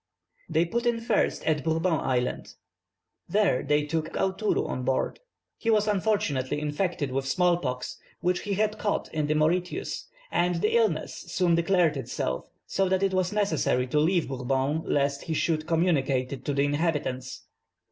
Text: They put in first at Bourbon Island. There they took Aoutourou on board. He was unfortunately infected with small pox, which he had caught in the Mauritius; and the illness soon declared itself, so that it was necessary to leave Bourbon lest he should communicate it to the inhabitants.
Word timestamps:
They 0.49 0.65
put 0.65 0.87
in 0.87 0.99
first 0.99 1.43
at 1.45 1.63
Bourbon 1.63 1.93
Island. 1.99 2.55
There 3.29 3.61
they 3.61 3.85
took 3.85 4.09
Aoutourou 4.13 4.67
on 4.67 4.81
board. 4.83 5.19
He 5.59 5.69
was 5.69 5.87
unfortunately 5.87 6.59
infected 6.59 7.11
with 7.11 7.27
small 7.27 7.57
pox, 7.57 7.99
which 8.19 8.39
he 8.39 8.55
had 8.55 8.79
caught 8.79 9.13
in 9.13 9.27
the 9.27 9.35
Mauritius; 9.35 10.07
and 10.31 10.55
the 10.55 10.75
illness 10.75 11.13
soon 11.27 11.53
declared 11.53 11.97
itself, 11.97 12.45
so 12.65 12.89
that 12.89 13.03
it 13.03 13.13
was 13.13 13.31
necessary 13.31 13.85
to 13.85 13.99
leave 13.99 14.27
Bourbon 14.27 14.81
lest 14.87 15.25
he 15.25 15.35
should 15.35 15.67
communicate 15.67 16.33
it 16.33 16.45
to 16.45 16.55
the 16.55 16.63
inhabitants. 16.65 17.43